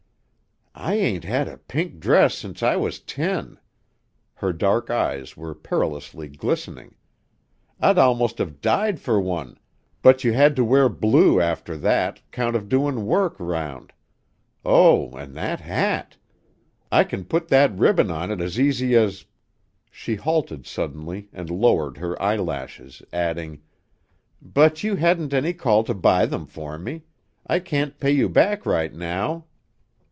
[0.73, 3.59] "I ain't had a pink dress since I was ten!"
[4.35, 6.95] Her dark eyes were perilously glistening.
[7.79, 9.59] "I'd almost have died for one,
[10.01, 13.91] but you had to wear blue after that, 'count of doin' work 'round.
[14.65, 16.17] Oh, an' that hat!
[16.91, 19.25] I kin put that ribbon on it as easy as"
[19.91, 23.61] She halted suddenly and lowered her eyelashes, adding:
[24.41, 27.03] "But you hadn't any call to buy them for me;
[27.45, 29.45] I can't pay you back right now."